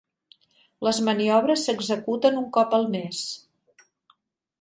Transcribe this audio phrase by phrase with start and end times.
[0.85, 3.21] Les maniobres s'executen un cop al mes.